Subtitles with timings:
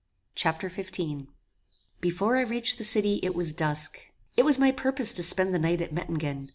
[0.33, 1.27] Chapter XV
[1.99, 3.99] Before I reached the city it was dusk.
[4.35, 6.49] It was my purpose to spend the night at Mettingen.